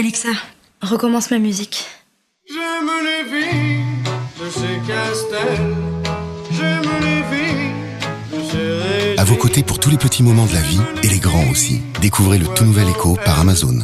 Alexa, 0.00 0.30
recommence 0.80 1.30
ma 1.30 1.38
musique. 1.38 1.84
J'aime 2.48 2.88
À 9.18 9.24
vos 9.24 9.36
côtés 9.36 9.62
pour 9.62 9.78
tous 9.78 9.90
les 9.90 9.98
petits 9.98 10.22
moments 10.22 10.46
de 10.46 10.54
la 10.54 10.62
vie 10.62 10.80
et 11.02 11.08
les 11.08 11.18
grands 11.18 11.46
aussi. 11.50 11.82
Découvrez 12.00 12.38
le 12.38 12.46
tout 12.46 12.64
nouvel 12.64 12.88
écho 12.88 13.18
par 13.26 13.40
Amazon. 13.40 13.80